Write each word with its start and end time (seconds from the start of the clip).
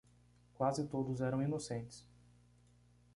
Quase 0.55 0.87
todos 0.87 1.21
eram 1.21 1.43
inocentes. 1.43 2.07